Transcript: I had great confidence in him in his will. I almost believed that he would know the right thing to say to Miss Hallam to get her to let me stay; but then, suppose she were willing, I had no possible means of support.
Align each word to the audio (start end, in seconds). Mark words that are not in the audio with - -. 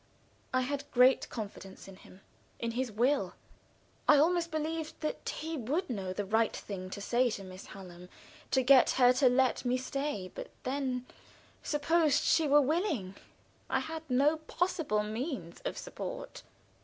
I 0.51 0.61
had 0.61 0.89
great 0.89 1.29
confidence 1.29 1.87
in 1.87 1.95
him 1.97 2.21
in 2.57 2.71
his 2.71 2.91
will. 2.91 3.35
I 4.07 4.17
almost 4.17 4.49
believed 4.49 4.99
that 5.01 5.29
he 5.41 5.55
would 5.55 5.91
know 5.91 6.11
the 6.11 6.25
right 6.25 6.55
thing 6.57 6.89
to 6.89 6.99
say 6.99 7.29
to 7.29 7.43
Miss 7.43 7.67
Hallam 7.67 8.09
to 8.49 8.63
get 8.63 8.89
her 8.97 9.13
to 9.13 9.29
let 9.29 9.63
me 9.63 9.77
stay; 9.77 10.31
but 10.33 10.49
then, 10.63 11.05
suppose 11.61 12.19
she 12.19 12.47
were 12.47 12.61
willing, 12.61 13.13
I 13.69 13.79
had 13.79 14.01
no 14.09 14.37
possible 14.37 15.03
means 15.03 15.61
of 15.65 15.77
support. 15.77 16.41